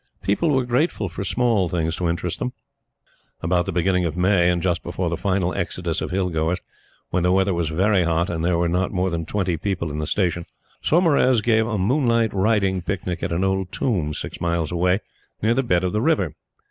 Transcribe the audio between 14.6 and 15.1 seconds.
away,